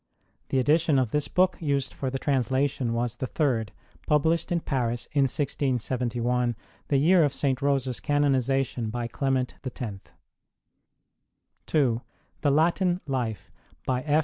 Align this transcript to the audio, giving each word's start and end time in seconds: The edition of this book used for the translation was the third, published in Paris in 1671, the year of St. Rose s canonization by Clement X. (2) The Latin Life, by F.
The 0.49 0.57
edition 0.57 0.97
of 0.97 1.11
this 1.11 1.27
book 1.27 1.57
used 1.61 1.93
for 1.93 2.09
the 2.09 2.17
translation 2.17 2.93
was 2.95 3.17
the 3.17 3.27
third, 3.27 3.71
published 4.07 4.51
in 4.51 4.59
Paris 4.61 5.05
in 5.11 5.25
1671, 5.25 6.55
the 6.87 6.97
year 6.97 7.23
of 7.23 7.35
St. 7.35 7.61
Rose 7.61 7.87
s 7.87 7.99
canonization 7.99 8.89
by 8.89 9.05
Clement 9.07 9.53
X. 9.63 10.13
(2) 11.67 12.01
The 12.41 12.49
Latin 12.49 13.01
Life, 13.05 13.51
by 13.85 14.01
F. 14.01 14.19